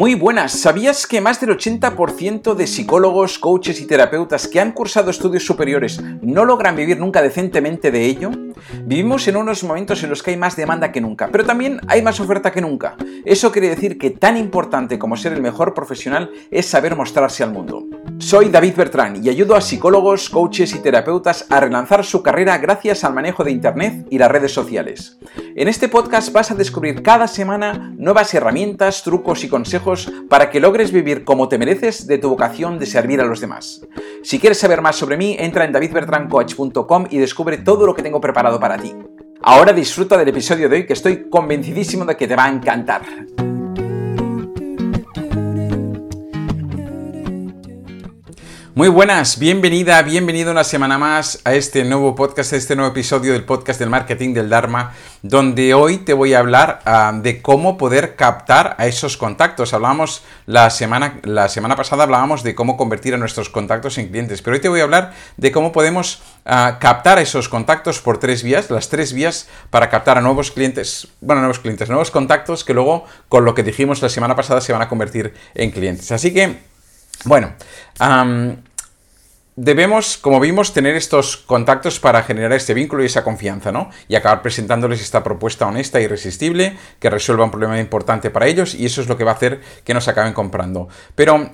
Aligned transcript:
Muy 0.00 0.14
buenas, 0.14 0.52
¿sabías 0.52 1.06
que 1.06 1.20
más 1.20 1.42
del 1.42 1.50
80% 1.50 2.54
de 2.54 2.66
psicólogos, 2.66 3.38
coaches 3.38 3.82
y 3.82 3.86
terapeutas 3.86 4.48
que 4.48 4.58
han 4.58 4.72
cursado 4.72 5.10
estudios 5.10 5.44
superiores 5.44 6.00
no 6.22 6.46
logran 6.46 6.74
vivir 6.74 6.98
nunca 6.98 7.20
decentemente 7.20 7.90
de 7.90 8.06
ello? 8.06 8.30
Vivimos 8.86 9.28
en 9.28 9.36
unos 9.36 9.62
momentos 9.62 10.02
en 10.02 10.08
los 10.08 10.22
que 10.22 10.30
hay 10.30 10.38
más 10.38 10.56
demanda 10.56 10.90
que 10.90 11.02
nunca, 11.02 11.28
pero 11.30 11.44
también 11.44 11.80
hay 11.86 12.00
más 12.00 12.18
oferta 12.18 12.50
que 12.50 12.62
nunca. 12.62 12.96
Eso 13.26 13.52
quiere 13.52 13.68
decir 13.68 13.98
que 13.98 14.08
tan 14.08 14.38
importante 14.38 14.98
como 14.98 15.18
ser 15.18 15.34
el 15.34 15.42
mejor 15.42 15.74
profesional 15.74 16.30
es 16.50 16.64
saber 16.64 16.96
mostrarse 16.96 17.42
al 17.42 17.52
mundo. 17.52 17.84
Soy 18.20 18.50
David 18.50 18.76
Bertrán 18.76 19.24
y 19.24 19.30
ayudo 19.30 19.56
a 19.56 19.62
psicólogos, 19.62 20.28
coaches 20.28 20.74
y 20.74 20.78
terapeutas 20.78 21.46
a 21.48 21.58
relanzar 21.58 22.04
su 22.04 22.22
carrera 22.22 22.58
gracias 22.58 23.02
al 23.02 23.14
manejo 23.14 23.44
de 23.44 23.50
Internet 23.50 24.06
y 24.10 24.18
las 24.18 24.30
redes 24.30 24.52
sociales. 24.52 25.18
En 25.56 25.68
este 25.68 25.88
podcast 25.88 26.30
vas 26.30 26.50
a 26.50 26.54
descubrir 26.54 27.02
cada 27.02 27.26
semana 27.26 27.92
nuevas 27.96 28.32
herramientas, 28.34 29.02
trucos 29.02 29.42
y 29.42 29.48
consejos 29.48 30.12
para 30.28 30.50
que 30.50 30.60
logres 30.60 30.92
vivir 30.92 31.24
como 31.24 31.48
te 31.48 31.58
mereces 31.58 32.06
de 32.06 32.18
tu 32.18 32.28
vocación 32.28 32.78
de 32.78 32.86
servir 32.86 33.20
a 33.20 33.24
los 33.24 33.40
demás. 33.40 33.86
Si 34.22 34.38
quieres 34.38 34.58
saber 34.58 34.82
más 34.82 34.96
sobre 34.96 35.16
mí, 35.16 35.36
entra 35.38 35.64
en 35.64 35.72
davidbertrancoach.com 35.72 37.06
y 37.10 37.18
descubre 37.18 37.56
todo 37.56 37.86
lo 37.86 37.94
que 37.94 38.02
tengo 38.02 38.20
preparado 38.20 38.60
para 38.60 38.76
ti. 38.76 38.94
Ahora 39.42 39.72
disfruta 39.72 40.18
del 40.18 40.28
episodio 40.28 40.68
de 40.68 40.76
hoy 40.76 40.86
que 40.86 40.92
estoy 40.92 41.30
convencidísimo 41.30 42.04
de 42.04 42.16
que 42.16 42.28
te 42.28 42.36
va 42.36 42.44
a 42.44 42.50
encantar. 42.50 43.02
Muy 48.72 48.86
buenas, 48.86 49.40
bienvenida, 49.40 50.00
bienvenido 50.02 50.52
una 50.52 50.62
semana 50.62 50.96
más 50.96 51.40
a 51.42 51.54
este 51.54 51.82
nuevo 51.82 52.14
podcast, 52.14 52.52
a 52.52 52.56
este 52.56 52.76
nuevo 52.76 52.92
episodio 52.92 53.32
del 53.32 53.42
podcast 53.42 53.80
del 53.80 53.90
marketing 53.90 54.32
del 54.32 54.48
Dharma, 54.48 54.94
donde 55.22 55.74
hoy 55.74 55.98
te 55.98 56.12
voy 56.12 56.34
a 56.34 56.38
hablar 56.38 56.80
ah, 56.84 57.12
de 57.20 57.42
cómo 57.42 57.76
poder 57.76 58.14
captar 58.14 58.76
a 58.78 58.86
esos 58.86 59.16
contactos. 59.16 59.74
Hablamos 59.74 60.22
la 60.46 60.70
semana, 60.70 61.18
la 61.24 61.48
semana 61.48 61.74
pasada 61.74 62.04
hablábamos 62.04 62.44
de 62.44 62.54
cómo 62.54 62.76
convertir 62.76 63.12
a 63.12 63.16
nuestros 63.16 63.48
contactos 63.48 63.98
en 63.98 64.06
clientes, 64.06 64.40
pero 64.40 64.54
hoy 64.54 64.60
te 64.60 64.68
voy 64.68 64.78
a 64.78 64.84
hablar 64.84 65.14
de 65.36 65.50
cómo 65.50 65.72
podemos 65.72 66.22
ah, 66.44 66.78
captar 66.80 67.18
a 67.18 67.22
esos 67.22 67.48
contactos 67.48 68.00
por 68.00 68.18
tres 68.18 68.44
vías, 68.44 68.70
las 68.70 68.88
tres 68.88 69.12
vías 69.12 69.48
para 69.70 69.90
captar 69.90 70.16
a 70.16 70.20
nuevos 70.20 70.52
clientes, 70.52 71.08
bueno, 71.20 71.40
nuevos 71.40 71.58
clientes, 71.58 71.88
nuevos 71.88 72.12
contactos 72.12 72.62
que 72.62 72.72
luego 72.72 73.04
con 73.28 73.44
lo 73.44 73.52
que 73.52 73.64
dijimos 73.64 74.00
la 74.00 74.08
semana 74.08 74.36
pasada 74.36 74.60
se 74.60 74.72
van 74.72 74.82
a 74.82 74.88
convertir 74.88 75.34
en 75.56 75.72
clientes. 75.72 76.12
Así 76.12 76.32
que, 76.32 76.69
bueno, 77.24 77.54
debemos, 79.56 80.16
como 80.16 80.40
vimos, 80.40 80.72
tener 80.72 80.96
estos 80.96 81.36
contactos 81.36 82.00
para 82.00 82.22
generar 82.22 82.52
este 82.52 82.72
vínculo 82.72 83.02
y 83.02 83.06
esa 83.06 83.22
confianza, 83.22 83.70
¿no? 83.72 83.90
Y 84.08 84.14
acabar 84.14 84.42
presentándoles 84.42 85.00
esta 85.00 85.22
propuesta 85.22 85.66
honesta 85.66 85.98
e 85.98 86.04
irresistible 86.04 86.76
que 86.98 87.10
resuelva 87.10 87.44
un 87.44 87.50
problema 87.50 87.78
importante 87.78 88.30
para 88.30 88.46
ellos 88.46 88.74
y 88.74 88.86
eso 88.86 89.02
es 89.02 89.08
lo 89.08 89.16
que 89.16 89.24
va 89.24 89.32
a 89.32 89.34
hacer 89.34 89.60
que 89.84 89.92
nos 89.92 90.08
acaben 90.08 90.32
comprando. 90.32 90.88
Pero 91.14 91.50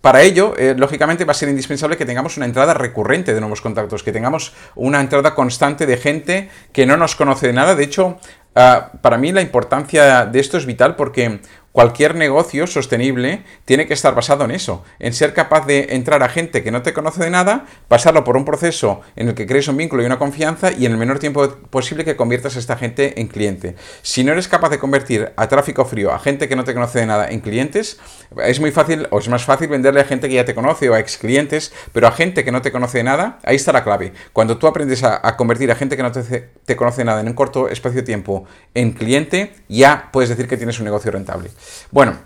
para 0.00 0.22
ello, 0.22 0.54
eh, 0.56 0.74
lógicamente, 0.76 1.24
va 1.24 1.32
a 1.32 1.34
ser 1.34 1.48
indispensable 1.48 1.96
que 1.96 2.06
tengamos 2.06 2.36
una 2.36 2.46
entrada 2.46 2.72
recurrente 2.72 3.34
de 3.34 3.40
nuevos 3.40 3.60
contactos, 3.60 4.02
que 4.02 4.12
tengamos 4.12 4.52
una 4.74 5.00
entrada 5.00 5.34
constante 5.34 5.86
de 5.86 5.96
gente 5.96 6.50
que 6.72 6.86
no 6.86 6.96
nos 6.96 7.16
conoce 7.16 7.48
de 7.48 7.52
nada. 7.52 7.74
De 7.74 7.84
hecho, 7.84 8.18
ah, 8.54 8.92
para 9.02 9.18
mí 9.18 9.32
la 9.32 9.42
importancia 9.42 10.24
de 10.26 10.40
esto 10.40 10.56
es 10.56 10.66
vital 10.66 10.96
porque 10.96 11.40
Cualquier 11.78 12.16
negocio 12.16 12.66
sostenible 12.66 13.44
tiene 13.64 13.86
que 13.86 13.94
estar 13.94 14.12
basado 14.12 14.44
en 14.44 14.50
eso, 14.50 14.82
en 14.98 15.12
ser 15.12 15.32
capaz 15.32 15.64
de 15.64 15.90
entrar 15.90 16.24
a 16.24 16.28
gente 16.28 16.64
que 16.64 16.72
no 16.72 16.82
te 16.82 16.92
conoce 16.92 17.22
de 17.22 17.30
nada, 17.30 17.66
pasarlo 17.86 18.24
por 18.24 18.36
un 18.36 18.44
proceso 18.44 19.00
en 19.14 19.28
el 19.28 19.36
que 19.36 19.46
crees 19.46 19.68
un 19.68 19.76
vínculo 19.76 20.02
y 20.02 20.06
una 20.06 20.18
confianza 20.18 20.72
y 20.72 20.86
en 20.86 20.90
el 20.90 20.98
menor 20.98 21.20
tiempo 21.20 21.48
posible 21.70 22.04
que 22.04 22.16
conviertas 22.16 22.56
a 22.56 22.58
esta 22.58 22.76
gente 22.76 23.20
en 23.20 23.28
cliente. 23.28 23.76
Si 24.02 24.24
no 24.24 24.32
eres 24.32 24.48
capaz 24.48 24.70
de 24.70 24.80
convertir 24.80 25.30
a 25.36 25.46
tráfico 25.46 25.84
frío, 25.84 26.12
a 26.12 26.18
gente 26.18 26.48
que 26.48 26.56
no 26.56 26.64
te 26.64 26.74
conoce 26.74 26.98
de 26.98 27.06
nada, 27.06 27.28
en 27.30 27.38
clientes, 27.38 28.00
es 28.44 28.58
muy 28.58 28.72
fácil 28.72 29.06
o 29.10 29.20
es 29.20 29.28
más 29.28 29.44
fácil 29.44 29.68
venderle 29.68 30.00
a 30.00 30.04
gente 30.04 30.28
que 30.28 30.34
ya 30.34 30.44
te 30.44 30.56
conoce 30.56 30.90
o 30.90 30.94
a 30.94 30.98
ex 30.98 31.16
clientes, 31.16 31.72
pero 31.92 32.08
a 32.08 32.10
gente 32.10 32.42
que 32.42 32.50
no 32.50 32.60
te 32.60 32.72
conoce 32.72 32.98
de 32.98 33.04
nada, 33.04 33.38
ahí 33.44 33.54
está 33.54 33.70
la 33.70 33.84
clave. 33.84 34.12
Cuando 34.32 34.58
tú 34.58 34.66
aprendes 34.66 35.04
a, 35.04 35.36
convertir 35.36 35.70
a 35.70 35.76
gente 35.76 35.96
que 35.96 36.02
no 36.02 36.10
te, 36.10 36.22
te 36.64 36.74
conoce 36.74 37.02
de 37.02 37.04
nada 37.04 37.20
en 37.20 37.28
un 37.28 37.34
corto 37.34 37.68
espacio 37.68 38.00
de 38.00 38.02
tiempo 38.04 38.46
en 38.74 38.90
cliente, 38.90 39.52
ya 39.68 40.08
puedes 40.12 40.28
decir 40.28 40.48
que 40.48 40.56
tienes 40.56 40.76
un 40.80 40.84
negocio 40.84 41.12
rentable. 41.12 41.50
Bueno, 41.90 42.16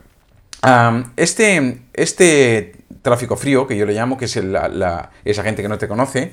este, 1.16 1.82
este 1.92 2.76
tráfico 3.02 3.36
frío, 3.36 3.66
que 3.66 3.76
yo 3.76 3.84
le 3.84 3.94
llamo, 3.94 4.16
que 4.16 4.26
es 4.26 4.36
esa 4.36 5.42
gente 5.42 5.62
que 5.62 5.68
no 5.68 5.78
te 5.78 5.88
conoce, 5.88 6.32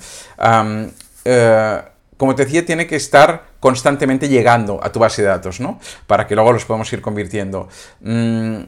eh, 1.25 1.81
como 2.17 2.35
te 2.35 2.45
decía, 2.45 2.65
tiene 2.65 2.85
que 2.85 2.97
estar 2.97 3.45
constantemente 3.59 4.27
llegando 4.27 4.83
a 4.83 4.91
tu 4.91 4.99
base 4.99 5.21
de 5.21 5.29
datos, 5.29 5.59
¿no? 5.59 5.79
Para 6.05 6.27
que 6.27 6.35
luego 6.35 6.51
los 6.51 6.65
podamos 6.65 6.91
ir 6.91 7.01
convirtiendo. 7.01 7.69
Mm, 8.01 8.63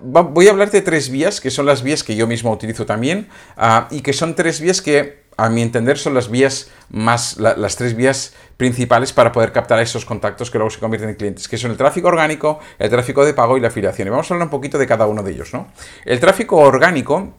voy 0.00 0.48
a 0.48 0.50
hablar 0.50 0.70
de 0.70 0.82
tres 0.82 1.10
vías, 1.10 1.40
que 1.40 1.50
son 1.50 1.66
las 1.66 1.82
vías 1.82 2.02
que 2.02 2.16
yo 2.16 2.26
mismo 2.26 2.50
utilizo 2.50 2.86
también, 2.86 3.28
ah, 3.56 3.86
y 3.90 4.00
que 4.00 4.12
son 4.12 4.34
tres 4.34 4.60
vías 4.60 4.82
que 4.82 5.21
a 5.36 5.48
mi 5.48 5.62
entender, 5.62 5.98
son 5.98 6.14
las 6.14 6.30
vías 6.30 6.70
más, 6.90 7.38
las 7.38 7.76
tres 7.76 7.94
vías 7.94 8.34
principales 8.56 9.12
para 9.12 9.32
poder 9.32 9.52
captar 9.52 9.80
esos 9.80 10.04
contactos 10.04 10.50
que 10.50 10.58
luego 10.58 10.70
se 10.70 10.78
convierten 10.78 11.10
en 11.10 11.16
clientes, 11.16 11.48
que 11.48 11.58
son 11.58 11.70
el 11.70 11.76
tráfico 11.76 12.08
orgánico, 12.08 12.60
el 12.78 12.90
tráfico 12.90 13.24
de 13.24 13.34
pago 13.34 13.56
y 13.56 13.60
la 13.60 13.68
afiliación. 13.68 14.08
Y 14.08 14.10
vamos 14.10 14.30
a 14.30 14.34
hablar 14.34 14.46
un 14.46 14.50
poquito 14.50 14.78
de 14.78 14.86
cada 14.86 15.06
uno 15.06 15.22
de 15.22 15.32
ellos, 15.32 15.52
¿no? 15.52 15.68
El 16.04 16.20
tráfico 16.20 16.56
orgánico 16.56 17.34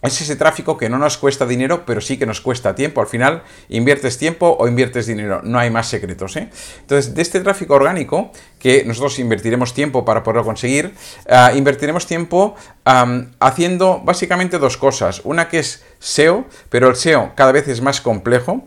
es 0.00 0.20
ese 0.20 0.36
tráfico 0.36 0.78
que 0.78 0.88
no 0.88 0.96
nos 0.96 1.18
cuesta 1.18 1.44
dinero, 1.44 1.82
pero 1.84 2.00
sí 2.00 2.18
que 2.18 2.24
nos 2.24 2.40
cuesta 2.40 2.76
tiempo. 2.76 3.00
Al 3.00 3.08
final, 3.08 3.42
inviertes 3.68 4.16
tiempo 4.16 4.56
o 4.56 4.68
inviertes 4.68 5.06
dinero. 5.06 5.40
No 5.42 5.58
hay 5.58 5.70
más 5.70 5.88
secretos. 5.88 6.36
¿eh? 6.36 6.50
Entonces, 6.80 7.16
de 7.16 7.22
este 7.22 7.40
tráfico 7.40 7.74
orgánico, 7.74 8.30
que 8.60 8.84
nosotros 8.84 9.18
invertiremos 9.18 9.74
tiempo 9.74 10.04
para 10.04 10.22
poderlo 10.22 10.44
conseguir, 10.44 10.94
ah, 11.28 11.52
invertiremos 11.52 12.06
tiempo 12.06 12.54
haciendo 13.40 14.00
básicamente 14.04 14.58
dos 14.58 14.76
cosas. 14.76 15.20
Una 15.24 15.48
que 15.48 15.58
es 15.58 15.84
SEO, 16.00 16.44
pero 16.68 16.88
el 16.88 16.96
SEO 16.96 17.32
cada 17.34 17.52
vez 17.52 17.68
es 17.68 17.80
más 17.80 18.00
complejo. 18.00 18.64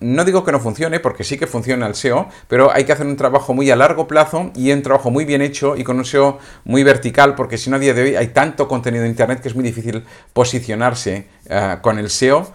no 0.00 0.24
digo 0.24 0.44
que 0.44 0.52
no 0.52 0.60
funcione, 0.60 1.00
porque 1.00 1.24
sí 1.24 1.38
que 1.38 1.46
funciona 1.46 1.86
el 1.86 1.94
SEO, 1.94 2.28
pero 2.48 2.72
hay 2.72 2.84
que 2.84 2.92
hacer 2.92 3.06
un 3.06 3.16
trabajo 3.16 3.54
muy 3.54 3.70
a 3.70 3.76
largo 3.76 4.06
plazo 4.06 4.50
y 4.54 4.72
un 4.72 4.82
trabajo 4.82 5.10
muy 5.10 5.24
bien 5.24 5.42
hecho 5.42 5.76
y 5.76 5.84
con 5.84 5.98
un 5.98 6.04
SEO 6.04 6.38
muy 6.64 6.82
vertical, 6.82 7.34
porque 7.34 7.58
si 7.58 7.70
no 7.70 7.76
a 7.76 7.78
día 7.78 7.94
de 7.94 8.02
hoy 8.02 8.16
hay 8.16 8.28
tanto 8.28 8.68
contenido 8.68 9.04
en 9.04 9.10
Internet 9.10 9.40
que 9.40 9.48
es 9.48 9.54
muy 9.54 9.64
difícil 9.64 10.04
posicionarse 10.32 11.26
ah, 11.50 11.78
con 11.82 11.98
el 11.98 12.10
SEO. 12.10 12.52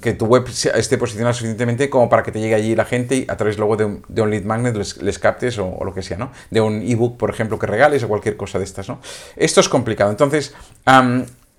que 0.00 0.12
tu 0.12 0.26
web 0.26 0.46
esté 0.46 0.96
posicionada 0.96 1.34
suficientemente 1.34 1.90
como 1.90 2.08
para 2.08 2.22
que 2.22 2.30
te 2.30 2.38
llegue 2.38 2.54
allí 2.54 2.76
la 2.76 2.84
gente 2.84 3.16
y 3.16 3.26
a 3.28 3.36
través 3.36 3.58
luego 3.58 3.76
de 3.76 3.84
un, 3.84 4.30
lead 4.30 4.44
magnet 4.44 4.76
les, 4.76 5.18
captes 5.18 5.58
o, 5.58 5.80
lo 5.84 5.92
que 5.92 6.00
sea, 6.00 6.16
¿no? 6.16 6.30
De 6.50 6.60
un 6.60 6.80
ebook, 6.80 7.16
por 7.16 7.28
ejemplo, 7.28 7.58
que 7.58 7.66
regales 7.66 8.04
o 8.04 8.08
cualquier 8.08 8.36
cosa 8.36 8.58
de 8.58 8.64
estas, 8.64 8.88
¿no? 8.88 9.00
Esto 9.34 9.60
es 9.60 9.68
complicado. 9.68 10.12
Entonces, 10.12 10.54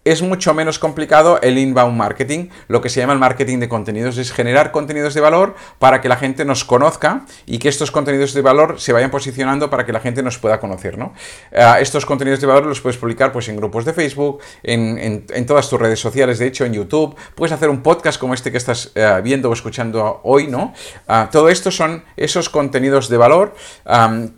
es 0.03 0.21
mucho 0.23 0.53
menos 0.53 0.79
complicado 0.79 1.39
el 1.41 1.57
inbound 1.57 1.95
marketing. 1.95 2.49
Lo 2.67 2.81
que 2.81 2.89
se 2.89 2.99
llama 2.99 3.13
el 3.13 3.19
marketing 3.19 3.59
de 3.59 3.69
contenidos 3.69 4.17
es 4.17 4.31
generar 4.31 4.71
contenidos 4.71 5.13
de 5.13 5.21
valor 5.21 5.55
para 5.77 6.01
que 6.01 6.09
la 6.09 6.15
gente 6.15 6.43
nos 6.43 6.65
conozca 6.65 7.25
y 7.45 7.59
que 7.59 7.69
estos 7.69 7.91
contenidos 7.91 8.33
de 8.33 8.41
valor 8.41 8.79
se 8.79 8.93
vayan 8.93 9.11
posicionando 9.11 9.69
para 9.69 9.85
que 9.85 9.93
la 9.93 9.99
gente 9.99 10.23
nos 10.23 10.39
pueda 10.39 10.59
conocer. 10.59 10.97
¿no? 10.97 11.13
Eh, 11.51 11.73
estos 11.79 12.05
contenidos 12.05 12.41
de 12.41 12.47
valor 12.47 12.65
los 12.65 12.81
puedes 12.81 12.97
publicar 12.97 13.31
pues, 13.31 13.47
en 13.49 13.57
grupos 13.57 13.85
de 13.85 13.93
Facebook, 13.93 14.39
en, 14.63 15.45
todas 15.45 15.69
tus 15.69 15.79
redes 15.79 15.99
sociales, 15.99 16.39
de 16.39 16.47
hecho 16.47 16.65
en 16.65 16.73
YouTube. 16.73 17.15
Puedes 17.35 17.51
hacer 17.51 17.69
un 17.69 17.83
podcast 17.83 18.19
como 18.19 18.33
este 18.33 18.51
que 18.51 18.57
estás 18.57 18.91
eh, 18.95 19.21
viendo 19.23 19.49
o 19.49 19.53
escuchando 19.53 20.21
hoy. 20.23 20.47
¿no? 20.47 20.73
Ah, 21.07 21.29
todo 21.31 21.49
esto 21.49 21.69
son 21.69 22.03
esos 22.17 22.49
contenidos 22.49 23.07
de 23.09 23.17
valor 23.17 23.53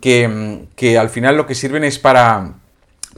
que, 0.00 0.66
que 0.76 0.98
al 0.98 1.08
final 1.08 1.36
lo 1.36 1.46
que 1.46 1.54
sirven 1.54 1.84
es 1.84 1.98
para 1.98 2.54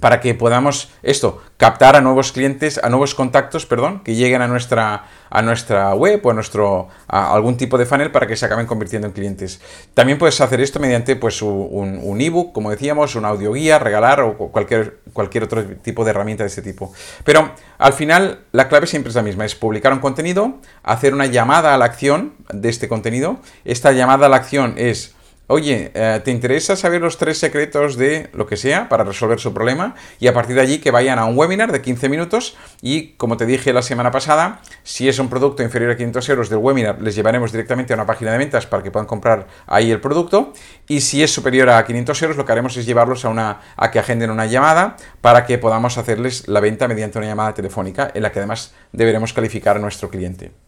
para 0.00 0.20
que 0.20 0.34
podamos 0.34 0.90
esto, 1.02 1.42
captar 1.56 1.96
a 1.96 2.00
nuevos 2.00 2.32
clientes, 2.32 2.78
a 2.82 2.90
nuevos 2.90 3.14
contactos, 3.14 3.64
perdón, 3.64 4.02
que 4.04 4.14
lleguen 4.14 4.42
a 4.42 4.48
nuestra, 4.48 5.06
a 5.30 5.42
nuestra 5.42 5.94
web 5.94 6.20
o 6.24 6.30
a 6.30 6.34
nuestro 6.34 6.88
a 7.08 7.32
algún 7.32 7.56
tipo 7.56 7.78
de 7.78 7.86
funnel 7.86 8.10
para 8.10 8.26
que 8.26 8.36
se 8.36 8.44
acaben 8.44 8.66
convirtiendo 8.66 9.06
en 9.06 9.14
clientes. 9.14 9.60
También 9.94 10.18
puedes 10.18 10.40
hacer 10.40 10.60
esto 10.60 10.80
mediante 10.80 11.16
pues 11.16 11.40
un, 11.40 12.20
ebook, 12.20 12.52
como 12.52 12.70
decíamos, 12.70 13.14
un 13.16 13.24
audio 13.24 13.52
guía, 13.52 13.78
regalar 13.78 14.20
o 14.20 14.36
cualquier, 14.36 14.98
cualquier 15.12 15.44
otro 15.44 15.64
tipo 15.64 16.04
de 16.04 16.10
herramienta 16.10 16.44
de 16.44 16.48
este 16.48 16.62
tipo. 16.62 16.92
Pero 17.24 17.52
al 17.78 17.92
final 17.94 18.40
la 18.52 18.68
clave 18.68 18.86
siempre 18.86 19.08
es 19.08 19.16
la 19.16 19.22
misma, 19.22 19.44
es 19.46 19.54
publicar 19.54 19.92
un 19.92 20.00
contenido, 20.00 20.56
hacer 20.82 21.14
una 21.14 21.26
llamada 21.26 21.74
a 21.74 21.78
la 21.78 21.86
acción 21.86 22.34
de 22.52 22.68
este 22.68 22.88
contenido. 22.88 23.38
Esta 23.64 23.92
llamada 23.92 24.26
a 24.26 24.28
la 24.28 24.36
acción 24.36 24.74
es 24.76 25.14
Oye, 25.48 25.92
eh, 25.94 26.20
¿te 26.24 26.32
interesa 26.32 26.74
saber 26.74 27.00
los 27.00 27.18
tres 27.18 27.38
secretos 27.38 27.96
de 27.96 28.30
lo 28.32 28.48
que 28.48 28.56
sea 28.56 28.88
para 28.88 29.04
resolver 29.04 29.38
su 29.38 29.54
problema? 29.54 29.94
Y 30.18 30.26
a 30.26 30.34
partir 30.34 30.56
de 30.56 30.62
allí 30.62 30.78
que 30.78 30.90
vayan 30.90 31.20
a 31.20 31.24
un 31.24 31.38
webinar 31.38 31.70
de 31.70 31.80
15 31.80 32.08
minutos 32.08 32.56
y, 32.82 33.12
como 33.12 33.36
te 33.36 33.46
dije 33.46 33.72
la 33.72 33.82
semana 33.82 34.10
pasada, 34.10 34.60
si 34.82 35.08
es 35.08 35.20
un 35.20 35.28
producto 35.28 35.62
inferior 35.62 35.92
a 35.92 35.96
500 35.96 36.28
euros 36.30 36.48
del 36.48 36.58
webinar, 36.58 37.00
les 37.00 37.14
llevaremos 37.14 37.52
directamente 37.52 37.92
a 37.92 37.96
una 37.96 38.06
página 38.06 38.32
de 38.32 38.38
ventas 38.38 38.66
para 38.66 38.82
que 38.82 38.90
puedan 38.90 39.06
comprar 39.06 39.46
ahí 39.68 39.92
el 39.92 40.00
producto. 40.00 40.52
Y 40.88 41.00
si 41.00 41.22
es 41.22 41.32
superior 41.32 41.70
a 41.70 41.84
500 41.84 42.22
euros, 42.22 42.36
lo 42.36 42.44
que 42.44 42.50
haremos 42.50 42.76
es 42.76 42.84
llevarlos 42.84 43.24
a, 43.24 43.28
una, 43.28 43.60
a 43.76 43.92
que 43.92 44.00
agenden 44.00 44.30
una 44.30 44.46
llamada 44.46 44.96
para 45.20 45.46
que 45.46 45.58
podamos 45.58 45.96
hacerles 45.96 46.48
la 46.48 46.58
venta 46.58 46.88
mediante 46.88 47.18
una 47.18 47.28
llamada 47.28 47.54
telefónica 47.54 48.10
en 48.12 48.24
la 48.24 48.32
que 48.32 48.40
además 48.40 48.74
deberemos 48.90 49.32
calificar 49.32 49.76
a 49.76 49.78
nuestro 49.78 50.10
cliente. 50.10 50.65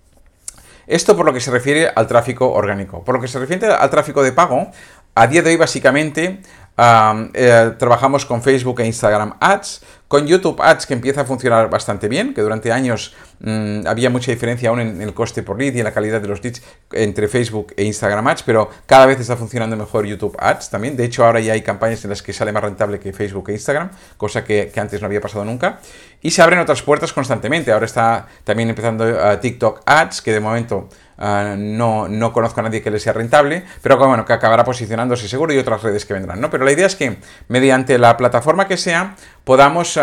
Esto 0.88 1.14
por 1.17 1.26
lo 1.26 1.35
que 1.35 1.40
se 1.40 1.50
refiere 1.50 1.90
al 1.94 2.06
tráfico 2.06 2.50
orgánico. 2.50 3.05
Por 3.05 3.14
lo 3.14 3.20
que 3.20 3.29
se 3.29 3.38
refiere 3.38 3.67
al 3.67 3.90
tráfico 3.90 4.23
de 4.23 4.32
pago, 4.32 4.70
a 5.14 5.26
día 5.26 5.43
de 5.43 5.50
hoy 5.50 5.56
básicamente 5.56 6.40
eh, 6.79 7.73
trabajamos 7.77 8.25
con 8.25 8.41
Facebook 8.41 8.81
e 8.81 8.87
Instagram 8.87 9.35
Ads, 9.41 9.83
con 10.07 10.27
YouTube 10.27 10.61
Ads 10.61 10.87
que 10.87 10.95
empieza 10.95 11.23
a 11.23 11.25
funcionar 11.25 11.69
bastante 11.69 12.09
bien, 12.09 12.33
que 12.35 12.41
durante 12.41 12.71
años 12.71 13.15
mm, 13.41 13.87
había 13.87 14.11
mucha 14.11 14.31
diferencia 14.31 14.71
aún 14.71 14.81
en, 14.81 15.03
el 15.03 15.13
coste 15.13 15.43
por 15.43 15.59
lead 15.59 15.75
y 15.75 15.79
en 15.79 15.85
la 15.85 15.93
calidad 15.93 16.21
de 16.21 16.29
los 16.29 16.43
leads 16.43 16.63
entre 16.93 17.27
Facebook 17.27 17.75
e 17.77 17.83
Instagram 17.85 18.27
Ads, 18.29 18.45
pero 18.45 18.71
cada 18.87 19.07
vez 19.07 19.19
está 19.19 19.37
funcionando 19.37 19.77
mejor 19.77 20.07
YouTube 20.07 20.37
Ads 20.39 20.71
también. 20.71 20.97
De 20.97 21.05
hecho, 21.05 21.25
ahora 21.25 21.41
ya 21.41 21.53
hay 21.53 21.63
campañas 21.63 22.05
en 22.05 22.11
las 22.11 22.23
que 22.23 22.33
sale 22.33 22.53
más 22.53 22.63
rentable 22.63 23.01
que 23.01 23.13
Facebook 23.13 23.51
e 23.51 23.53
Instagram, 23.55 23.91
cosa 24.17 24.45
que, 24.45 24.73
antes 24.77 25.01
no 25.01 25.07
había 25.07 25.21
pasado 25.21 25.45
nunca. 25.45 25.81
Y 26.23 26.31
se 26.31 26.43
abren 26.43 26.61
otras 26.61 26.83
puertas 26.83 27.13
constantemente. 27.13 27.73
Ahora 27.73 27.87
está 27.87 28.29
también 28.45 28.69
empezando 28.69 29.05
uh, 29.05 29.37
TikTok 29.41 29.83
Ads, 29.85 30.23
que 30.23 30.33
de 30.33 30.41
momento 30.41 30.89
uh, 31.19 31.56
no, 31.56 32.09
no, 32.09 32.32
conozco 32.32 32.61
a 32.61 32.65
nadie 32.65 32.82
que 32.82 32.91
le 32.91 32.99
sea 32.99 33.12
rentable, 33.12 33.65
pero 33.82 33.97
bueno, 33.99 34.25
que 34.25 34.32
acabará 34.32 34.65
posicionándose 34.65 35.29
seguro 35.29 35.53
y 35.53 35.59
otras 35.59 35.82
redes 35.82 36.05
que 36.05 36.15
vendrán, 36.15 36.41
¿no? 36.41 36.50
Pero 36.50 36.65
la 36.65 36.73
idea 36.73 36.87
es 36.87 36.97
que 36.97 37.19
mediante 37.49 37.99
la 37.99 38.17
plataforma 38.17 38.69
que 38.69 38.76
sea, 38.76 39.17
podamos 39.44 39.99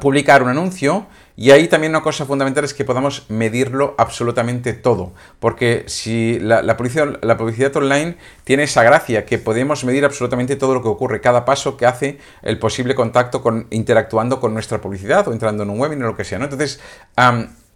publicar 0.00 0.42
un 0.42 0.48
anuncio 0.48 1.06
y 1.38 1.50
ahí 1.50 1.68
también 1.68 1.92
una 1.92 2.02
cosa 2.02 2.24
fundamental 2.24 2.64
es 2.64 2.72
que 2.72 2.86
podamos 2.86 3.26
medirlo 3.28 3.94
absolutamente 3.98 4.72
todo, 4.72 5.12
porque 5.38 5.84
si 5.86 6.38
la, 6.40 6.76
publicidad, 6.78 7.18
la, 7.22 7.36
publicidad, 7.36 7.76
online 7.76 8.16
tiene 8.44 8.62
esa 8.62 8.82
gracia, 8.82 9.26
que 9.26 9.36
podemos 9.36 9.84
medir 9.84 10.06
absolutamente 10.06 10.56
todo 10.56 10.72
lo 10.72 10.82
que 10.82 10.88
ocurre, 10.88 11.20
cada 11.20 11.44
paso 11.44 11.76
que 11.76 11.84
hace 11.84 12.18
el 12.40 12.58
posible 12.58 12.94
contacto 12.94 13.42
con 13.42 13.66
interactuando 13.70 14.40
con 14.40 14.54
nuestra 14.54 14.80
publicidad 14.80 15.28
o 15.28 15.32
entrando 15.32 15.62
en 15.62 15.68
un 15.68 15.78
webinar 15.78 16.06
o 16.06 16.10
lo 16.12 16.16
que 16.16 16.24
sea, 16.24 16.38
¿no? 16.38 16.44
Entonces, 16.44 16.80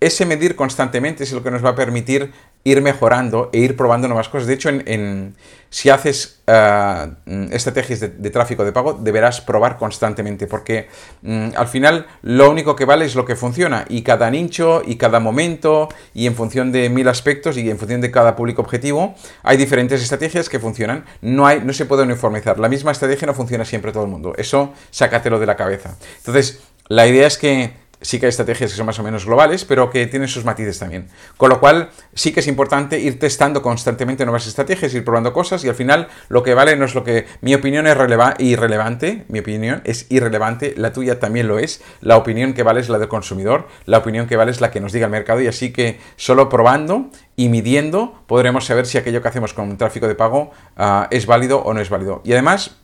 ese 0.00 0.24
medir 0.24 0.56
constantemente 0.56 1.24
es 1.24 1.32
lo 1.32 1.42
que 1.42 1.50
nos 1.50 1.64
va 1.64 1.70
a 1.70 1.74
permitir 1.74 2.32
ir 2.64 2.82
mejorando 2.82 3.50
e 3.52 3.58
ir 3.58 3.76
probando 3.76 4.08
nuevas 4.08 4.28
cosas. 4.28 4.46
De 4.46 4.54
hecho, 4.54 4.70
en, 4.70 5.34
si 5.68 5.88
haces 5.90 6.40
eh, 6.46 7.06
estrategias 7.52 8.00
de, 8.00 8.30
tráfico 8.30 8.64
de 8.64 8.72
pago, 8.72 8.94
deberás 8.94 9.40
probar 9.40 9.76
constantemente, 9.76 10.46
porque 10.46 10.88
mm, 11.22 11.50
al 11.54 11.68
final 11.68 12.06
lo 12.22 12.50
único 12.50 12.76
que 12.76 12.84
vale 12.86 13.04
es 13.04 13.14
lo 13.14 13.24
que 13.24 13.36
funciona, 13.36 13.84
y 13.88 14.02
cada 14.02 14.30
nicho, 14.30 14.82
y 14.84 14.96
cada 14.96 15.20
momento, 15.20 15.88
y 16.14 16.26
en 16.26 16.34
función 16.34 16.72
de 16.72 16.88
mil 16.88 17.08
aspectos, 17.08 17.56
y 17.56 17.68
en 17.70 17.78
función 17.78 18.00
de 18.00 18.10
cada 18.10 18.36
público 18.36 18.62
objetivo, 18.62 19.14
hay 19.42 19.56
diferentes 19.56 20.02
estrategias 20.02 20.48
que 20.48 20.58
funcionan. 20.58 21.04
No, 21.20 21.46
hay, 21.46 21.60
no 21.60 21.72
se 21.72 21.84
puede 21.84 22.02
uniformizar. 22.02 22.58
La 22.58 22.68
misma 22.68 22.92
estrategia 22.92 23.26
no 23.26 23.34
funciona 23.34 23.64
siempre 23.64 23.92
todo 23.92 24.04
el 24.04 24.10
mundo. 24.10 24.32
Eso 24.36 24.72
sácatelo 24.90 25.38
de 25.38 25.46
la 25.46 25.56
cabeza. 25.56 25.96
Entonces, 26.18 26.60
la 26.88 27.06
idea 27.06 27.26
es 27.26 27.38
que 27.38 27.72
sí 28.00 28.18
que 28.18 28.26
hay 28.26 28.30
estrategias 28.30 28.70
que 28.70 28.76
son 28.76 28.86
más 28.86 28.98
o 28.98 29.02
menos 29.02 29.26
globales, 29.26 29.64
pero 29.64 29.90
que 29.90 30.06
tienen 30.06 30.28
sus 30.28 30.44
matices 30.44 30.78
también. 30.78 31.08
Con 31.36 31.50
lo 31.50 31.60
cual, 31.60 31.90
sí 32.14 32.32
que 32.32 32.40
es 32.40 32.46
importante 32.46 32.98
ir 32.98 33.18
testando 33.18 33.62
constantemente 33.62 34.24
nuevas 34.24 34.46
estrategias, 34.46 34.94
ir 34.94 35.04
probando 35.04 35.32
cosas 35.32 35.64
y 35.64 35.68
al 35.68 35.74
final 35.74 36.08
lo 36.28 36.42
que 36.42 36.54
vale 36.54 36.76
no 36.76 36.84
es 36.84 36.94
lo 36.94 37.04
que... 37.04 37.26
Mi 37.40 37.54
opinión 37.54 37.86
es 37.86 37.96
irrelevante, 38.38 39.24
mi 39.28 39.40
opinión 39.40 39.82
es 39.84 40.06
irrelevante, 40.10 40.74
la 40.76 40.92
tuya 40.92 41.20
también 41.20 41.48
lo 41.48 41.58
es, 41.58 41.82
la 42.00 42.16
opinión 42.16 42.54
que 42.54 42.62
vale 42.62 42.80
es 42.80 42.88
la 42.88 42.98
del 42.98 43.08
consumidor, 43.08 43.68
la 43.86 43.98
opinión 43.98 44.26
que 44.26 44.36
vale 44.36 44.50
es 44.50 44.60
la 44.60 44.70
que 44.70 44.80
nos 44.80 44.92
diga 44.92 45.06
el 45.06 45.12
mercado 45.12 45.40
y 45.40 45.46
así 45.46 45.72
que 45.72 46.00
solo 46.16 46.48
probando 46.48 47.10
y 47.36 47.48
midiendo 47.48 48.22
podremos 48.26 48.64
saber 48.64 48.86
si 48.86 48.98
aquello 48.98 49.22
que 49.22 49.28
hacemos 49.28 49.54
con 49.54 49.76
tráfico 49.76 50.08
de 50.08 50.14
pago 50.14 50.52
ah, 50.76 51.08
es 51.10 51.26
válido 51.26 51.62
o 51.62 51.74
no 51.74 51.80
es 51.80 51.90
válido. 51.90 52.22
Y 52.24 52.32
además, 52.32 52.76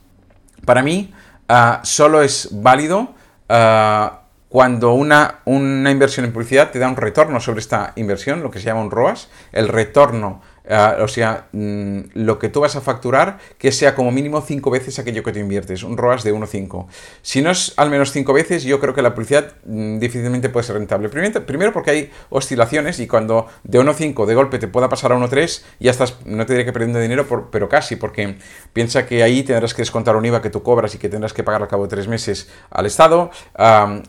para 0.65 0.83
mí, 0.83 1.13
ah, 1.49 1.81
solo 1.83 2.21
es 2.21 2.49
válido... 2.51 3.15
Ah, 3.49 4.16
cuando 4.49 4.93
una, 4.93 5.39
una 5.45 5.91
inversión 5.91 6.25
en 6.25 6.31
publicidad 6.31 6.71
te 6.71 6.79
da 6.79 6.87
un 6.87 6.95
retorno 6.95 7.39
sobre 7.39 7.59
esta 7.59 7.93
inversión, 7.95 8.41
lo 8.41 8.51
que 8.51 8.59
se 8.59 8.65
llama 8.65 8.81
un 8.81 8.91
ROAS, 8.91 9.29
el 9.51 9.67
retorno 9.67 10.41
Ah, 10.69 10.97
o 10.99 11.07
sea, 11.07 11.47
mm, 11.53 11.99
lo 12.15 12.39
que 12.39 12.49
tú 12.49 12.59
vas 12.59 12.75
a 12.75 12.81
facturar, 12.81 13.37
que 13.57 13.71
sea 13.71 13.95
como 13.95 14.11
mínimo 14.11 14.41
5 14.41 14.69
veces 14.69 14.99
aquello 14.99 15.23
que 15.23 15.31
te 15.31 15.39
inviertes, 15.39 15.83
un 15.83 15.97
ROAS 15.97 16.23
de 16.23 16.33
1,5. 16.33 16.87
Si 17.21 17.41
no 17.41 17.51
es 17.51 17.73
al 17.77 17.89
menos 17.89 18.11
5 18.11 18.33
veces, 18.33 18.63
yo 18.63 18.79
creo 18.79 18.93
que 18.93 19.01
la 19.01 19.13
publicidad 19.13 19.53
mm, 19.65 19.99
difícilmente 19.99 20.49
puede 20.49 20.65
ser 20.65 20.75
rentable. 20.75 21.09
Primero, 21.09 21.45
primero 21.45 21.71
porque 21.71 21.91
hay 21.91 22.11
oscilaciones 22.29 22.99
y 22.99 23.07
cuando 23.07 23.47
de 23.63 23.79
1,5 23.79 24.25
de 24.25 24.35
golpe 24.35 24.59
te 24.59 24.67
pueda 24.67 24.89
pasar 24.89 25.13
a 25.13 25.15
1,3, 25.15 25.63
ya 25.79 25.91
estás, 25.91 26.17
no 26.25 26.45
te 26.45 26.53
diré 26.53 26.65
que 26.65 26.73
perdiendo 26.73 26.99
dinero, 26.99 27.49
pero 27.51 27.69
casi, 27.69 27.95
porque 27.95 28.37
piensa 28.73 29.05
que 29.05 29.23
ahí 29.23 29.43
tendrás 29.43 29.73
que 29.73 29.83
descontar 29.83 30.15
un 30.15 30.25
IVA 30.25 30.41
que 30.41 30.49
tú 30.49 30.63
cobras 30.63 30.93
y 30.95 30.97
que 30.97 31.07
tendrás 31.07 31.33
que 31.33 31.43
pagar 31.43 31.61
al 31.61 31.67
cabo 31.67 31.83
de 31.83 31.89
3 31.89 32.07
meses 32.07 32.49
al 32.69 32.85
Estado. 32.85 33.31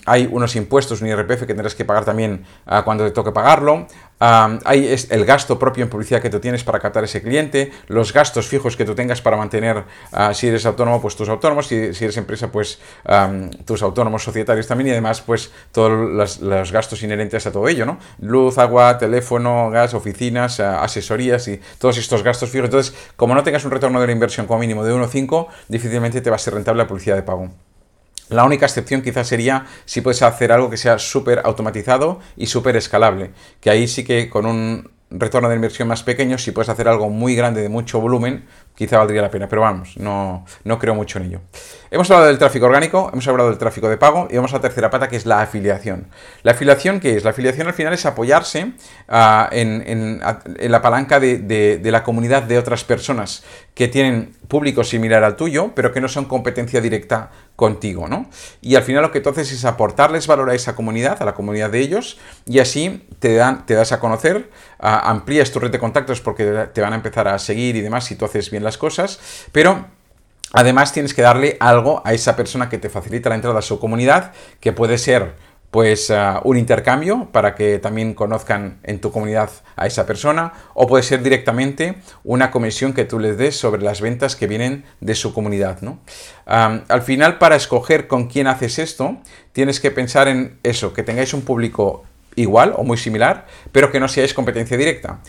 hay 0.07 0.29
unos 0.31 0.57
impuestos, 0.57 1.03
un 1.03 1.09
IRPF 1.09 1.41
que 1.41 1.55
tendrás 1.55 1.75
que 1.75 1.85
pagar 1.85 2.05
también 2.05 2.45
ah, 2.67 2.83
cuando 2.85 3.05
te 3.05 3.11
toque 3.13 3.33
pagarlo 3.33 3.87
hay 4.21 4.97
el 5.11 5.25
gasto 5.25 5.59
propio 5.59 5.85
en 5.85 5.91
publicidad 5.91 6.21
que 6.21 6.31
tú 6.31 6.41
tienes 6.41 6.65
para 6.65 6.79
captar 6.81 7.05
ese 7.05 7.23
cliente, 7.23 7.73
los 7.87 8.13
gastos 8.13 8.47
fijos 8.47 8.77
que 8.77 8.85
tú 8.85 8.95
tengas 8.95 9.23
para 9.23 9.37
mantener, 9.37 9.85
ah, 10.13 10.35
si 10.35 10.49
eres 10.49 10.67
autónomo, 10.67 11.01
pues 11.01 11.17
tus 11.17 11.29
autónomos, 11.29 11.67
si, 11.67 11.77
eres 11.77 12.17
empresa, 12.17 12.51
pues 12.51 12.79
tus 13.65 13.83
autónomos 13.83 14.23
societarios 14.23 14.67
también 14.67 14.89
y 14.89 14.91
además 14.93 15.21
pues 15.21 15.51
todos 15.73 15.93
los, 16.41 16.73
gastos 16.73 17.03
inherentes 17.03 17.47
a 17.47 17.53
todo 17.53 17.69
ello, 17.69 17.87
¿no? 17.87 17.99
Luz, 18.21 18.59
agua, 18.59 18.99
teléfono, 18.99 19.71
gas, 19.71 19.95
oficinas, 19.95 20.61
ah, 20.61 20.83
asesorías 20.83 21.47
y 21.49 21.61
todos 21.79 21.99
estos 21.99 22.23
gastos 22.23 22.51
fijos. 22.51 22.67
Entonces, 22.67 22.95
como 23.17 23.35
no 23.35 23.43
tengas 23.43 23.65
un 23.65 23.71
retorno 23.71 24.01
de 24.01 24.07
la 24.07 24.13
inversión 24.13 24.47
como 24.47 24.61
mínimo 24.61 24.85
de 24.85 24.93
1,5, 24.93 25.47
difícilmente 25.69 26.21
te 26.21 26.31
va 26.31 26.37
a 26.37 26.39
ser 26.39 26.55
rentable 26.55 26.83
la 26.83 26.89
publicidad 26.89 27.17
de 27.17 27.23
pago. 27.23 27.51
La 28.29 28.45
única 28.45 28.67
excepción 28.67 29.03
quizás 29.03 29.27
sería 29.27 29.67
si 29.85 30.01
puedes 30.01 30.23
hacer 30.23 30.53
algo 30.53 30.71
que 30.71 30.77
sea 30.77 30.99
súper 30.99 31.41
automatizado 31.45 32.21
y 32.37 32.47
súper 32.47 32.77
escalable, 32.77 33.31
que 33.61 33.71
ahí 33.71 33.89
sí 33.89 34.05
que 34.05 34.29
con 34.29 34.47
un 34.47 34.91
retorno 35.11 35.49
de 35.49 35.57
inversión 35.57 35.89
más 35.89 36.03
pequeño, 36.03 36.37
si 36.37 36.51
puedes 36.51 36.69
hacer 36.69 36.89
algo 36.89 37.09
muy 37.09 37.35
grande 37.35 37.63
de 37.63 37.69
mucho 37.69 38.01
volumen, 38.01 38.45
quizá 38.79 38.97
valdría 38.97 39.21
la 39.21 39.29
pena, 39.29 39.49
pero 39.49 39.63
vamos, 39.63 39.97
no, 39.97 40.45
no 40.63 40.79
creo 40.79 40.95
mucho 40.95 41.19
en 41.19 41.25
ello. 41.25 41.41
Hemos 41.91 42.09
hablado 42.13 42.29
del 42.29 42.39
tráfico 42.39 42.67
orgánico, 42.67 43.11
hemos 43.13 43.27
hablado 43.27 43.49
del 43.49 43.59
tráfico 43.59 43.89
de 43.89 43.97
pago 43.97 44.29
y 44.31 44.37
vamos 44.37 44.53
a 44.53 44.57
la 44.57 44.61
tercera 44.61 44.89
pata 44.89 45.09
que 45.09 45.17
es 45.17 45.27
la 45.27 45.41
afiliación. 45.41 46.07
¿La 46.45 46.53
afiliación 46.53 47.01
qué 47.01 47.17
es? 47.17 47.25
La 47.25 47.31
afiliación 47.31 47.67
al 47.67 47.75
final 47.75 47.93
es 47.93 48.07
apoyarse 48.07 48.75
ah, 49.09 49.49
en, 49.51 50.21
la 50.21 50.81
palanca 50.81 51.19
de, 51.19 51.81
la 51.83 52.05
comunidad 52.05 52.45
de 52.45 52.57
otras 52.57 52.85
personas 52.85 53.43
que 53.75 53.89
tienen 53.89 54.35
público 54.47 54.85
similar 54.85 55.25
al 55.25 55.35
tuyo, 55.35 55.73
pero 55.75 55.93
que 55.93 56.01
no 56.01 56.09
son 56.09 56.27
competencia 56.27 56.81
directa 56.81 57.31
contigo, 57.57 58.09
¿no? 58.09 58.29
Y 58.61 58.77
al 58.77 58.83
final 58.83 59.03
lo 59.03 59.13
que 59.13 59.21
tú 59.21 59.31
haces 59.31 59.53
es 59.53 59.65
aportarles 59.65 60.27
valor 60.27 60.51
a 60.51 60.55
esa 60.55 60.75
comunidad, 60.75 61.21
a 61.21 61.25
la 61.25 61.35
comunidad 61.35 61.71
de 61.71 61.81
ellos, 61.81 62.19
y 62.47 62.61
así 62.61 63.09
te, 63.19 63.35
dan, 63.35 63.67
te 63.67 63.75
das 63.75 63.93
a 63.93 64.01
conocer, 64.01 64.51
ah, 64.79 65.11
amplías 65.11 65.51
tu 65.51 65.61
red 65.61 65.71
de 65.71 65.79
contactos 65.79 66.21
porque 66.21 66.69
te 66.73 66.81
van 66.81 66.93
a 66.93 66.97
empezar 66.97 67.29
a 67.29 67.39
seguir 67.39 67.77
y 67.77 67.81
demás 67.81 68.05
si 68.05 68.17
tú 68.17 68.25
haces 68.25 68.51
bien 68.51 68.65
las 68.69 68.79
cosas, 68.79 69.19
pero 69.53 69.87
Además 70.53 70.93
tienes 70.93 71.13
que 71.13 71.23
darle 71.23 71.57
algo 71.61 72.01
a 72.05 72.15
esa 72.15 72.35
persona 72.35 72.69
que 72.69 72.79
te 72.79 72.89
facilita 72.89 73.29
la 73.29 73.35
entrada 73.35 73.59
a 73.59 73.63
su 73.63 73.79
comunidad, 73.79 74.33
que 74.61 74.73
puede 74.73 74.97
ser 74.97 75.35
pues 75.71 76.11
ah, 76.11 76.41
un 76.45 76.57
intercambio 76.57 77.29
para 77.31 77.55
que 77.55 77.79
también 77.79 78.15
conozcan 78.15 78.79
en 78.85 79.01
tu 79.01 79.13
comunidad 79.13 79.51
a 79.77 79.87
esa 79.87 80.07
persona 80.07 80.55
o 80.73 80.87
puede 80.87 81.03
ser 81.03 81.23
directamente 81.23 81.97
una 82.25 82.51
comisión 82.51 82.95
que 82.95 83.05
tú 83.05 83.19
les 83.19 83.37
des 83.37 83.55
sobre 83.55 83.83
las 83.83 84.01
ventas 84.01 84.35
que 84.35 84.47
vienen 84.47 84.85
de 85.01 85.15
su 85.15 85.35
comunidad. 85.35 85.83
¿no? 85.83 85.99
al 86.47 87.03
final 87.03 87.37
para 87.37 87.57
escoger 87.57 88.09
con 88.09 88.29
quién 88.29 88.47
haces 88.47 88.79
esto 88.79 89.19
tienes 89.53 89.81
que 89.81 89.91
pensar 89.91 90.29
en 90.29 90.59
eso, 90.63 90.95
que 90.95 91.03
tengáis 91.03 91.35
un 91.35 91.43
público 91.43 92.05
igual 92.35 92.73
o 92.77 92.83
muy 92.83 92.97
similar 92.97 93.47
pero 93.71 93.93
que 93.93 94.01
no 94.01 94.09
seáis 94.09 94.33
competencia 94.33 94.79
directa. 94.79 95.21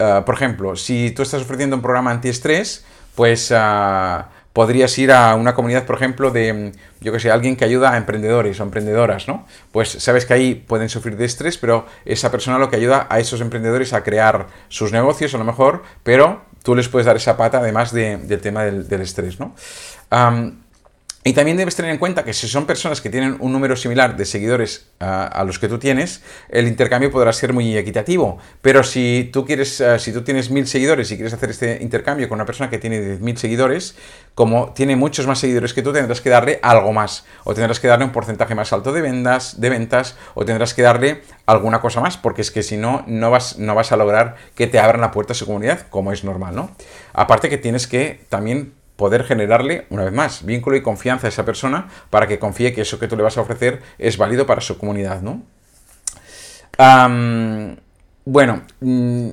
Ah, 0.00 0.24
por 0.24 0.34
ejemplo, 0.34 0.76
si 0.76 1.10
tú 1.10 1.22
estás 1.22 1.42
ofreciendo 1.42 1.76
un 1.76 1.82
programa 1.82 2.10
antiestrés, 2.10 2.86
pues 3.14 3.50
uh, 3.50 4.22
podrías 4.54 4.96
ir 4.96 5.12
a 5.12 5.34
una 5.34 5.54
comunidad, 5.54 5.84
por 5.84 5.96
ejemplo, 5.96 6.30
de, 6.30 6.72
yo 7.02 7.12
que 7.12 7.20
sé, 7.20 7.30
alguien 7.30 7.54
que 7.54 7.66
ayuda 7.66 7.92
a 7.92 7.98
emprendedores 7.98 8.58
o 8.60 8.62
emprendedoras, 8.62 9.28
¿no? 9.28 9.46
Pues 9.72 9.90
sabes 9.90 10.24
que 10.24 10.32
ahí 10.32 10.54
pueden 10.54 10.88
sufrir 10.88 11.18
de 11.18 11.26
estrés, 11.26 11.58
pero 11.58 11.84
esa 12.06 12.30
persona 12.30 12.58
lo 12.58 12.70
que 12.70 12.76
ayuda 12.76 13.06
a 13.10 13.20
esos 13.20 13.42
emprendedores 13.42 13.92
a 13.92 14.02
crear 14.02 14.46
sus 14.70 14.90
negocios 14.90 15.34
a 15.34 15.38
lo 15.38 15.44
mejor, 15.44 15.82
pero 16.02 16.40
tú 16.62 16.74
les 16.74 16.88
puedes 16.88 17.04
dar 17.04 17.16
esa 17.16 17.36
pata 17.36 17.58
además 17.58 17.92
del 17.92 18.40
tema 18.40 18.64
del, 18.64 19.02
estrés, 19.02 19.38
¿no? 19.38 19.54
Y 21.22 21.34
también 21.34 21.58
debes 21.58 21.76
tener 21.76 21.90
en 21.90 21.98
cuenta 21.98 22.24
que 22.24 22.32
si 22.32 22.48
son 22.48 22.64
personas 22.64 23.02
que 23.02 23.10
tienen 23.10 23.36
un 23.40 23.52
número 23.52 23.76
similar 23.76 24.16
de 24.16 24.24
seguidores 24.24 24.86
a 25.00 25.44
los 25.44 25.58
que 25.58 25.68
tú 25.68 25.78
tienes, 25.78 26.22
el 26.48 26.66
intercambio 26.66 27.10
podrá 27.10 27.30
ser 27.34 27.52
muy 27.52 27.76
equitativo. 27.76 28.38
Pero 28.62 28.82
si 28.82 29.28
tú 29.30 29.44
quieres, 29.44 29.82
eh, 29.82 29.98
si 29.98 30.14
tú 30.14 30.22
tienes 30.22 30.50
mil 30.50 30.66
seguidores 30.66 31.10
y 31.10 31.16
quieres 31.16 31.34
hacer 31.34 31.50
este 31.50 31.78
intercambio 31.82 32.26
con 32.26 32.36
una 32.36 32.46
persona 32.46 32.70
que 32.70 32.78
tiene 32.78 33.18
mil 33.18 33.36
seguidores, 33.36 33.96
como 34.34 34.72
tiene 34.72 34.96
muchos 34.96 35.26
más 35.26 35.38
seguidores 35.38 35.74
que 35.74 35.82
tú, 35.82 35.92
tendrás 35.92 36.22
que 36.22 36.30
darle 36.30 36.58
algo 36.62 36.94
más. 36.94 37.26
O 37.44 37.52
tendrás 37.52 37.80
que 37.80 37.88
darle 37.88 38.06
un 38.06 38.12
porcentaje 38.12 38.54
más 38.54 38.72
alto 38.72 38.90
de 38.90 39.02
ventas, 39.02 39.60
de 39.60 39.68
ventas, 39.68 40.16
o 40.32 40.46
tendrás 40.46 40.72
que 40.72 40.80
darle 40.80 41.20
alguna 41.44 41.82
cosa 41.82 42.00
más, 42.00 42.16
porque 42.16 42.40
es 42.40 42.50
que 42.50 42.62
si 42.62 42.78
no, 42.78 43.04
no 43.06 43.30
vas, 43.30 43.58
no 43.58 43.74
vas 43.74 43.92
a 43.92 43.98
lograr 43.98 44.36
que 44.54 44.66
te 44.66 44.78
abran 44.78 45.02
la 45.02 45.10
puerta 45.10 45.34
a 45.34 45.36
su 45.36 45.44
comunidad, 45.44 45.86
como 45.90 46.12
es 46.12 46.24
normal, 46.24 46.56
¿no? 46.56 46.70
Aparte 47.12 47.50
que 47.50 47.58
tienes 47.58 47.86
que 47.86 48.24
también 48.30 48.79
poder 49.00 49.24
generarle, 49.24 49.86
una 49.88 50.04
vez 50.04 50.12
más, 50.12 50.44
vínculo 50.44 50.76
y 50.76 50.82
confianza 50.82 51.26
a 51.26 51.30
esa 51.30 51.46
persona 51.46 51.88
para 52.10 52.28
que 52.28 52.38
confíe 52.38 52.74
que 52.74 52.82
eso 52.82 52.98
que 52.98 53.08
tú 53.08 53.16
le 53.16 53.22
vas 53.22 53.38
a 53.38 53.40
ofrecer 53.40 53.80
es 53.96 54.18
válido 54.18 54.44
para 54.44 54.60
su 54.60 54.76
comunidad, 54.76 55.22
¿no? 55.22 55.42
bueno, 58.24 58.62
mm, 58.80 59.30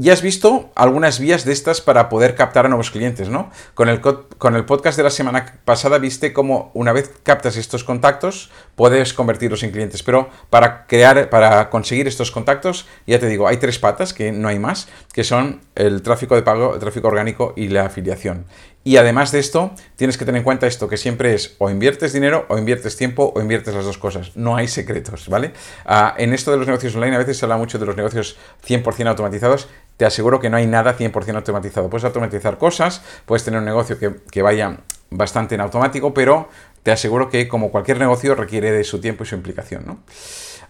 ya 0.00 0.14
has 0.14 0.22
visto 0.22 0.70
algunas 0.76 1.18
vías 1.20 1.44
de 1.44 1.52
estas 1.52 1.82
para 1.82 2.08
poder 2.08 2.34
captar 2.34 2.64
a 2.64 2.68
nuevos 2.70 2.90
clientes, 2.90 3.28
¿no? 3.28 3.50
Con 3.74 3.90
el, 3.90 4.00
con 4.00 4.56
el 4.56 4.64
podcast 4.64 4.96
de 4.96 5.02
la 5.02 5.10
semana 5.10 5.60
pasada 5.66 5.98
viste 5.98 6.32
cómo 6.32 6.70
una 6.72 6.94
vez 6.94 7.12
captas 7.22 7.58
estos 7.58 7.84
contactos, 7.84 8.50
puedes 8.76 9.12
convertirlos 9.12 9.62
en 9.62 9.72
clientes. 9.72 10.02
Pero 10.02 10.30
para 10.48 10.86
crear, 10.86 11.28
para 11.28 11.68
conseguir 11.68 12.08
estos 12.08 12.30
contactos, 12.30 12.86
ya 13.06 13.18
te 13.18 13.26
digo, 13.26 13.46
hay 13.46 13.58
tres 13.58 13.78
patas, 13.78 14.14
que 14.14 14.32
no 14.32 14.48
hay 14.48 14.58
más, 14.58 14.88
que 15.12 15.22
son 15.22 15.60
el 15.74 16.00
tráfico 16.00 16.34
de 16.34 16.42
pago, 16.42 16.72
el 16.72 16.80
tráfico 16.80 17.08
orgánico 17.08 17.52
y 17.54 17.68
la 17.68 17.84
afiliación. 17.84 18.46
Y 18.82 18.96
además 18.96 19.30
de 19.30 19.40
esto, 19.40 19.72
tienes 19.96 20.16
que 20.16 20.24
tener 20.24 20.38
en 20.38 20.44
cuenta 20.44 20.66
esto, 20.66 20.88
que 20.88 20.96
siempre 20.96 21.34
es 21.34 21.54
o 21.58 21.68
inviertes 21.68 22.14
dinero, 22.14 22.46
o 22.48 22.56
inviertes 22.56 22.96
tiempo, 22.96 23.30
o 23.36 23.40
inviertes 23.40 23.74
las 23.74 23.84
dos 23.84 23.98
cosas. 23.98 24.36
No 24.36 24.56
hay 24.56 24.68
secretos, 24.68 25.28
¿vale? 25.28 25.52
Ah, 25.84 26.14
en 26.16 26.32
esto 26.32 26.50
de 26.50 26.56
los 26.56 26.66
negocios 26.66 26.94
online 26.94 27.16
a 27.16 27.18
veces 27.18 27.36
se 27.36 27.44
habla 27.44 27.58
mucho 27.58 27.78
de 27.78 27.84
los 27.84 27.96
negocios 27.96 28.38
100% 28.66 29.06
automatizados. 29.08 29.68
Te 29.98 30.06
aseguro 30.06 30.40
que 30.40 30.48
no 30.48 30.56
hay 30.56 30.66
nada 30.66 30.96
100% 30.96 31.36
automatizado. 31.36 31.90
Puedes 31.90 32.04
automatizar 32.04 32.56
cosas, 32.56 33.02
puedes 33.26 33.44
tener 33.44 33.60
un 33.60 33.66
negocio 33.66 33.98
que, 33.98 34.14
que 34.30 34.40
vaya 34.40 34.78
bastante 35.10 35.56
en 35.56 35.60
automático, 35.60 36.14
pero 36.14 36.48
te 36.82 36.90
aseguro 36.90 37.28
que 37.28 37.48
como 37.48 37.70
cualquier 37.70 37.98
negocio 37.98 38.34
requiere 38.34 38.72
de 38.72 38.84
su 38.84 38.98
tiempo 39.00 39.24
y 39.24 39.26
su 39.26 39.34
implicación, 39.34 39.84
¿no? 39.86 39.98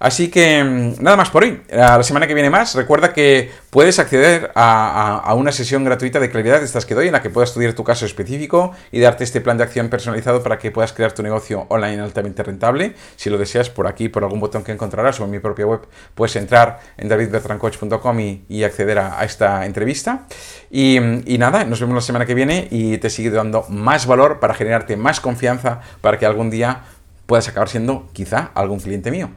Así 0.00 0.30
que 0.30 0.64
mm, 0.64 1.02
nada 1.02 1.16
más 1.16 1.28
por 1.28 1.44
hoy. 1.44 1.60
La 1.70 2.02
semana 2.02 2.26
que 2.26 2.32
viene 2.32 2.48
más. 2.48 2.74
Recuerda 2.74 3.12
que 3.12 3.50
puedes 3.68 3.98
acceder 3.98 4.50
a, 4.54 5.32
una 5.36 5.52
sesión 5.52 5.84
gratuita 5.84 6.18
de 6.18 6.30
claridad 6.30 6.58
de 6.58 6.64
estas 6.64 6.86
que 6.86 6.94
doy 6.94 7.06
en 7.06 7.12
la 7.12 7.22
que 7.22 7.28
puedas 7.28 7.50
estudiar 7.50 7.74
tu 7.74 7.84
caso 7.84 8.06
específico 8.06 8.72
y 8.90 9.00
darte 9.00 9.24
este 9.24 9.42
plan 9.42 9.58
de 9.58 9.64
acción 9.64 9.90
personalizado 9.90 10.42
para 10.42 10.58
que 10.58 10.70
puedas 10.70 10.94
crear 10.94 11.12
tu 11.12 11.22
negocio 11.22 11.66
online 11.68 12.00
altamente 12.00 12.42
rentable. 12.42 12.94
Si 13.16 13.28
lo 13.28 13.36
deseas, 13.36 13.68
por 13.68 13.86
aquí, 13.86 14.08
por 14.08 14.24
algún 14.24 14.40
botón 14.40 14.64
que 14.64 14.72
encontrarás 14.72 15.20
o 15.20 15.24
en 15.24 15.30
mi 15.30 15.38
propia 15.38 15.66
web, 15.66 15.80
puedes 16.14 16.34
entrar 16.36 16.80
en 16.96 17.08
davidbertrancoach.com 17.08 18.20
y, 18.48 18.64
acceder 18.64 18.98
a, 18.98 19.22
esta 19.22 19.66
entrevista. 19.66 20.26
Y, 20.70 20.98
nada, 21.38 21.64
nos 21.64 21.78
vemos 21.78 21.94
la 21.94 22.00
semana 22.00 22.24
que 22.24 22.34
viene 22.34 22.68
y 22.70 22.96
te 22.96 23.10
sigo 23.10 23.36
dando 23.36 23.66
más 23.68 24.06
valor 24.06 24.40
para 24.40 24.54
generarte 24.54 24.96
más 24.96 25.20
confianza 25.20 25.80
para 26.00 26.18
que 26.18 26.24
algún 26.24 26.48
día 26.48 26.84
puedas 27.30 27.46
acabar 27.46 27.68
siendo 27.68 28.08
quizá 28.12 28.50
algún 28.56 28.80
cliente 28.80 29.12
mío. 29.12 29.30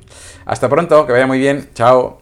Hasta 0.47 0.67
pronto, 0.67 1.05
que 1.05 1.11
vaya 1.11 1.27
muy 1.27 1.37
bien, 1.37 1.69
chao. 1.75 2.17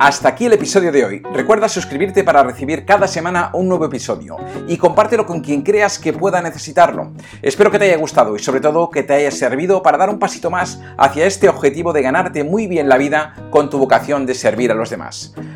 Hasta 0.00 0.28
aquí 0.28 0.46
el 0.46 0.52
episodio 0.54 0.90
de 0.90 1.04
hoy. 1.04 1.22
Recuerda 1.32 1.68
suscribirte 1.68 2.24
para 2.24 2.42
recibir 2.42 2.84
cada 2.84 3.06
semana 3.06 3.50
un 3.52 3.68
nuevo 3.68 3.84
episodio 3.84 4.36
y 4.66 4.76
compártelo 4.76 5.26
con 5.26 5.42
quien 5.42 5.62
creas 5.62 6.00
que 6.00 6.12
pueda 6.12 6.42
necesitarlo. 6.42 7.12
Espero 7.40 7.70
que 7.70 7.78
te 7.78 7.84
haya 7.84 7.96
gustado 7.96 8.34
y 8.34 8.40
sobre 8.40 8.60
todo 8.60 8.90
que 8.90 9.04
te 9.04 9.14
haya 9.14 9.30
servido 9.30 9.80
para 9.80 9.96
dar 9.96 10.10
un 10.10 10.18
pasito 10.18 10.50
más 10.50 10.80
hacia 10.98 11.24
este 11.24 11.48
objetivo 11.48 11.92
de 11.92 12.02
ganarte 12.02 12.42
muy 12.42 12.66
bien 12.66 12.88
la 12.88 12.98
vida 12.98 13.48
con 13.50 13.70
tu 13.70 13.78
vocación 13.78 14.26
de 14.26 14.34
servir 14.34 14.72
a 14.72 14.74
los 14.74 14.90
demás. 14.90 15.34